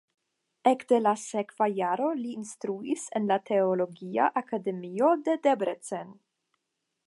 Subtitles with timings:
[0.69, 6.15] Ekde la sekva jaro li instruis en la Teologia Akademio de Debrecen.